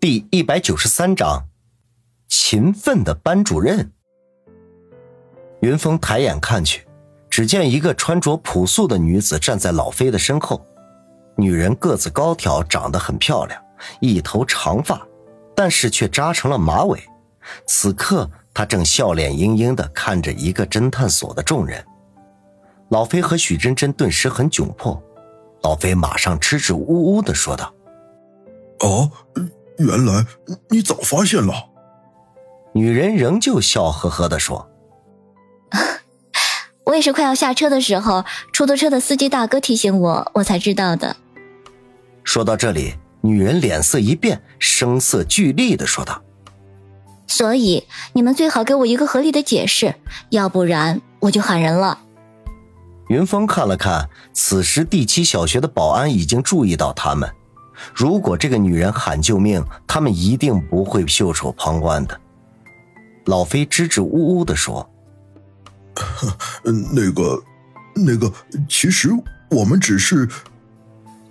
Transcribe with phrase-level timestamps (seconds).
[0.00, 1.48] 第一百九十三章，
[2.28, 3.90] 勤奋的班主任。
[5.60, 6.86] 云峰抬眼看去，
[7.28, 10.64] 只见一个穿着朴素的女子站在老飞的身后。
[11.36, 13.60] 女人个子高挑，长得很漂亮，
[14.00, 15.04] 一头长发，
[15.56, 17.02] 但是却扎成了马尾。
[17.66, 21.84] 此刻，她正笑脸盈盈的看着一个侦探所的众人。
[22.90, 25.02] 老飞和许真真顿时很窘迫。
[25.62, 27.74] 老飞马上支支吾吾的说道
[28.78, 29.10] ：“哦。”
[29.78, 30.26] 原来
[30.70, 31.52] 你早发现了。
[32.74, 34.68] 女人仍旧笑呵呵的说
[36.84, 41.16] ：“我也是快要下车的时候，出租车的司机大哥提醒我，我才知道的。”
[42.24, 46.22] 说到这里，女人脸色一变，声色俱厉的说道
[47.26, 49.94] ：“所以你们最好给我一个合理的解释，
[50.30, 52.00] 要不然我就喊人了。”
[53.08, 57.32] 云峰看了看，此时第七小学的保安已经注意到他们。
[57.94, 62.20] 如果这个女人喊救命，他们一定不会袖手旁观的。
[63.26, 64.88] 老飞支支吾吾的说
[66.64, 67.42] ：“那个，
[67.94, 68.32] 那个，
[68.68, 69.10] 其实
[69.50, 70.28] 我们只是……”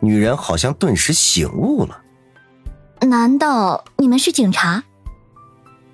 [0.00, 2.02] 女人好像顿时醒悟了。
[3.00, 4.84] 难道你们是警察？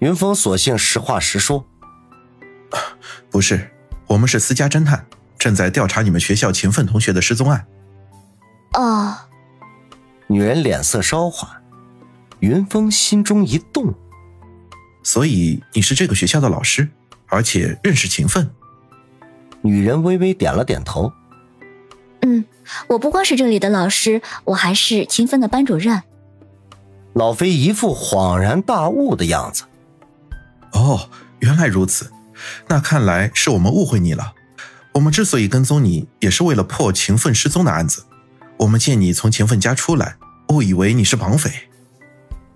[0.01, 1.65] 云峰索性实话实说
[3.31, 3.71] ：“不是，
[4.09, 5.07] 我们是私家侦探，
[5.39, 7.67] 正在调查你们学校勤奋同学的失踪案。”
[8.75, 9.17] 哦。
[10.27, 11.51] 女人脸色稍缓，
[12.41, 13.95] 云峰心中一动。
[15.03, 16.89] 所以你是这个学校的老师，
[17.27, 18.51] 而且认识秦奋。
[19.61, 21.13] 女人微微点了点头。
[22.23, 22.45] 嗯，
[22.89, 26.03] 我不光是这里的老师，我还是勤奋的班主任。
[27.13, 29.65] 老飞一副恍然大悟的样子。
[30.73, 32.11] 哦，原来如此，
[32.69, 34.33] 那看来是我们误会你了。
[34.93, 38.05] 我们之所以跟踪你，也是为了破勤奋失踪的案子。
[38.59, 40.17] 我们见你从勤奋家出来，
[40.49, 41.51] 误以为你是绑匪。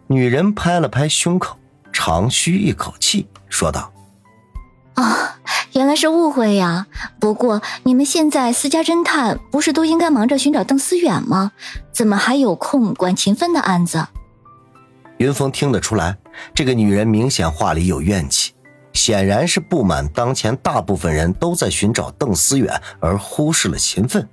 [0.06, 1.58] 女人拍了拍胸口，
[1.92, 3.92] 长吁一口气，说道
[4.94, 5.38] ：“啊，
[5.72, 6.86] 原来是误会呀。
[7.20, 11.52] 不过你们现在私家侦探不是都应该忙着寻找邓思远吗？
[11.92, 14.06] 怎么还有空管秦奋的案子？”
[15.18, 16.17] 云峰听得出来，
[16.55, 18.52] 这个女人明显话里有怨气，
[18.92, 24.28] 显然是不满当前大部分人都在寻找邓思远，而忽视了秦奋。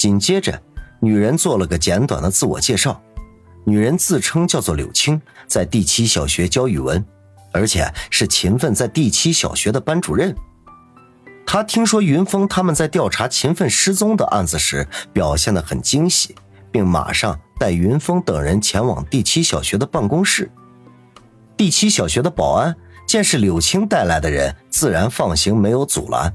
[0.00, 0.58] 紧接着，
[0.98, 2.98] 女人做了个简短的自我介绍。
[3.64, 7.04] 女人自称叫做柳青，在第七小学教语文，
[7.52, 10.34] 而且是勤奋在第七小学的班主任。
[11.44, 16.34] 她听说云峰他们在调查勤奋失踪的案子时，表现得很惊喜，
[16.72, 20.50] 并马上带云峰等人前往第七小学的办公室。
[21.58, 22.74] 第七小学的保安
[23.06, 26.34] 见是柳青带来的人，自然放行，没有阻拦。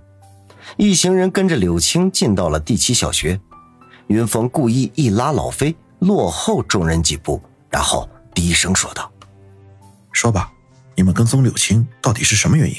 [0.77, 3.39] 一行人跟着柳青进到了第七小学。
[4.07, 9.11] 云峰故意一拉老飞，落后众人几步，然后低声说道
[10.13, 10.51] ：“说吧，
[10.95, 12.75] 你们跟踪柳青到底是什么原因？”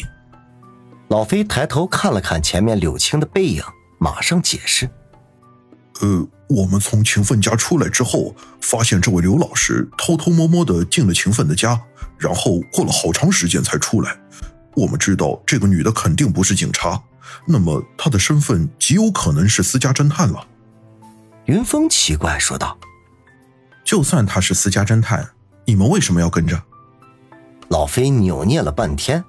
[1.09, 3.63] 老飞抬头看了看前面柳青的背影，
[3.99, 4.89] 马上解释
[6.01, 11.81] ：“呃，我们从秦奋家出来之后，发现这位刘老师偷偷摸摸的进了秦奋的家，
[12.19, 14.17] 然后过了好长时间才出来。
[14.77, 17.03] 我们知道这个女的肯定不是警察，
[17.49, 20.47] 那么她的身份极有可能是私家侦探了。”
[21.47, 22.77] 云峰奇怪说道
[23.87, 25.31] ：“就算他是私家侦探，
[25.65, 26.61] 你们为什么要跟着？”
[27.71, 29.25] 老飞扭捏了半天：“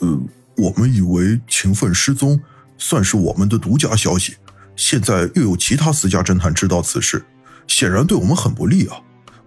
[0.00, 0.18] 呃，
[0.56, 2.40] 我们以为秦奋失踪
[2.78, 4.36] 算是我们的独家消息，
[4.74, 7.22] 现在又有其他私家侦探知道此事，
[7.66, 8.96] 显然对我们很不利啊！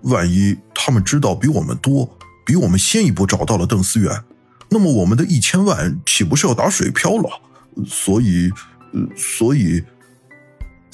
[0.01, 2.15] 万一他们知道比我们多，
[2.45, 4.23] 比我们先一步找到了邓思远，
[4.69, 7.41] 那么我们的一千万岂不是要打水漂了？
[7.87, 8.51] 所以，
[8.93, 9.83] 呃，所以。”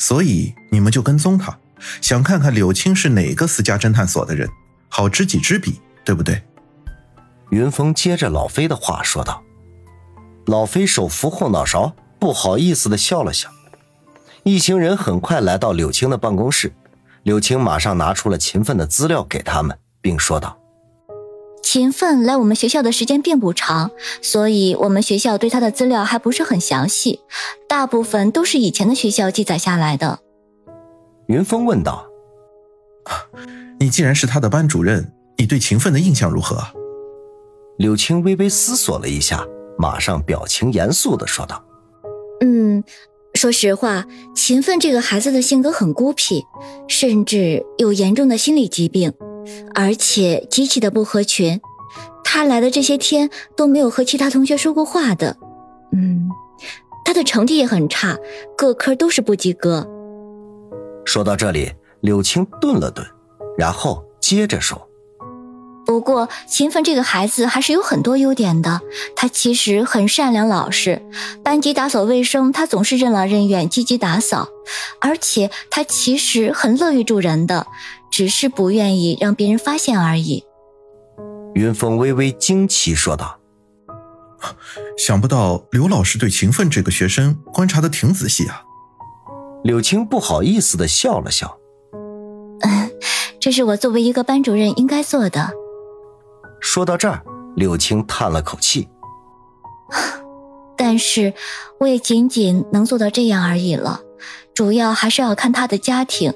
[0.01, 1.55] 所以你们就跟踪他，
[2.01, 4.49] 想看看柳青是哪个私家侦探所的人，
[4.89, 6.41] 好知己知彼，对不对？
[7.51, 9.43] 云峰接着老飞的话说道。
[10.47, 13.51] 老飞手扶后脑勺，不好意思的笑了笑。
[14.41, 16.73] 一行人很快来到柳青的办公室，
[17.21, 20.57] 柳青马上拿出了勤奋的资料给他们，并说道。
[21.63, 23.91] 勤奋来我们学校的时间并不长，
[24.21, 27.21] 所以我们学校对他的资料还不是很详细，
[27.67, 30.19] 大部分都是以前的学校记载下来的。
[31.27, 32.05] 云峰问道
[33.79, 36.57] ：“你既然是他的班主任，你对勤奋的印象如何？”
[37.77, 39.47] 柳青微微思索了一下，
[39.77, 41.63] 马上表情严肃的说道
[42.43, 42.83] ：“嗯，
[43.33, 44.05] 说实话，
[44.35, 46.43] 勤奋这个孩子的性格很孤僻，
[46.89, 49.13] 甚至有严重的心理疾病。”
[49.73, 51.59] 而且极其的不合群，
[52.23, 55.37] 他来的这些天都没有和其他同学说过话的。
[55.93, 56.29] 嗯，
[57.03, 58.17] 他的成绩也很差，
[58.57, 59.87] 各科都是不及格。
[61.03, 61.71] 说到这里，
[62.01, 63.05] 柳青顿了顿，
[63.57, 64.87] 然后接着说。
[65.83, 68.79] 不过，秦奋这个孩子还是有很多优点的。
[69.15, 71.01] 他其实很善良老实，
[71.43, 74.47] 班级打扫卫生，他总是任劳任怨，积极打扫。
[75.01, 77.67] 而且他其实很乐于助人的，
[78.11, 80.43] 只是不愿意让别人发现而已。
[81.55, 83.39] 云峰微微惊奇说道
[84.97, 88.63] ：“想不到刘老师对秦奋这个学生观察的挺仔细啊。”
[89.63, 91.57] 柳青不好意思的笑了笑
[92.61, 92.91] ：“嗯，
[93.39, 95.51] 这是我作为一个班主任应该做的。”
[96.59, 97.23] 说到这儿，
[97.55, 98.87] 柳青叹了口气。
[100.77, 101.33] 但是，
[101.79, 104.01] 我也仅仅能做到这样而已了。
[104.53, 106.33] 主要还是要看他的家庭。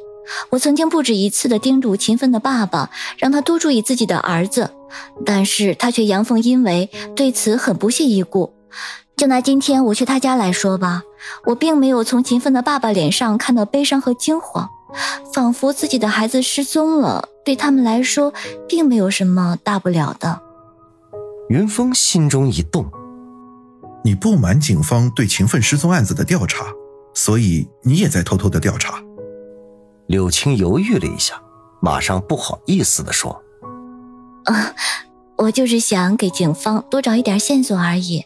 [0.50, 4.72] 我曾经不止一次的叮嘱勤奋的爸爸，让他多注意自己的儿子，
[5.26, 8.54] 但是他却阳奉阴违，对此很不屑一顾。
[9.16, 11.04] 就拿今天我去他家来说吧，
[11.46, 14.70] 我并没有从勤奋的爸爸脸上看到悲伤和惊慌，
[15.34, 17.30] 仿佛自己的孩子失踪了。
[17.46, 18.34] 对他们来说，
[18.68, 20.42] 并没有什么大不了的。
[21.48, 22.92] 云峰心中一动，
[24.04, 26.66] 你不满警方对勤奋失踪案子的调查，
[27.14, 29.00] 所以你也在偷偷的调查。
[30.08, 31.42] 柳青犹豫了一下，
[31.82, 33.42] 马上不好意思的说
[34.46, 34.74] ：“啊，
[35.38, 38.24] 我就是想给警方多找一点线索而已。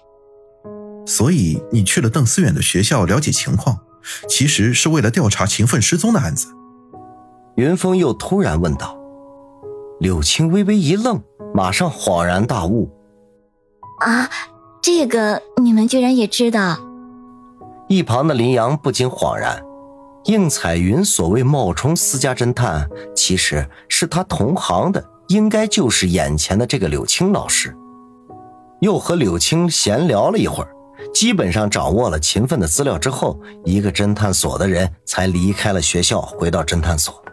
[1.05, 3.79] 所以你去了邓思远的学校了解情况，
[4.27, 6.47] 其实是为了调查秦奋失踪的案子。”
[7.55, 8.97] 云峰又突然问道。
[9.99, 11.21] 柳青微微一愣，
[11.53, 12.89] 马上恍然大悟
[13.99, 14.29] ：“啊，
[14.81, 16.77] 这个你们居然也知道？”
[17.89, 19.61] 一旁的林阳不禁恍然：
[20.25, 27.75] 应彩云所谓冒充私家侦探，其实是他同行的，应该就是眼前的这个柳青老师。
[28.81, 30.69] 又和柳青闲聊了一会儿，
[31.13, 37.23] 基本上掌握了秦奋的资料之后，一个侦探所的人才离开了学校，回到侦探所。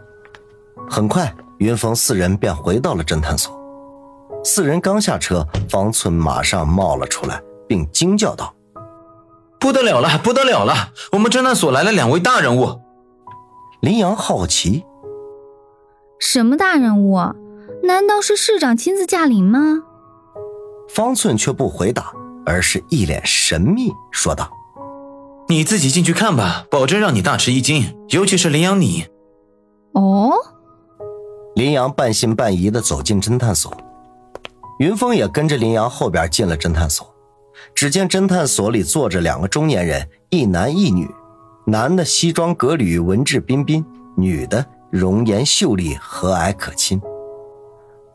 [0.89, 1.33] 很快。
[1.59, 3.59] 云峰四人便回到了侦探所。
[4.43, 8.53] 四人刚下车，方寸马上冒了出来，并惊叫道
[9.59, 10.91] ：“不得了了，不得了了！
[11.11, 12.79] 我们侦探所来了两位大人物。”
[13.81, 14.85] 林阳好奇
[16.19, 17.17] ：“什么大人物？
[17.83, 19.83] 难道是市长亲自驾临吗？”
[20.89, 22.11] 方寸却不回答，
[22.45, 24.49] 而是一脸神秘说道
[25.49, 29.05] ：“你自己进去看吧，保证让你大吃一惊，尤其是林阳你。”
[29.93, 30.33] 哦。
[31.55, 33.75] 林阳半信半疑的走进侦探所，
[34.79, 37.11] 云峰也跟着林阳后边进了侦探所。
[37.75, 41.09] 只见侦探所里坐着两个中年人，一男一女。
[41.65, 43.83] 男的西装革履，文质彬彬；
[44.15, 47.01] 女的容颜秀丽，和蔼可亲。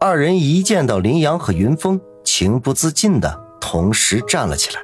[0.00, 4.80] 二人一见到林阳和云峰，情不自禁的同时站了起来。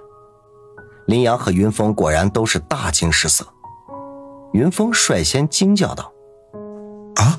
[1.06, 3.46] 林阳和云峰果然都是大惊失色。
[4.52, 6.12] 云峰率先惊叫道
[7.16, 7.38] ：“啊！”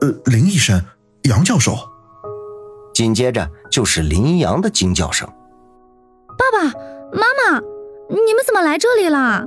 [0.00, 0.82] 呃，林医生，
[1.24, 1.76] 杨教授。
[2.94, 5.28] 紧接着就是林阳的惊叫声
[8.50, 9.46] ：“怎么来这里了？”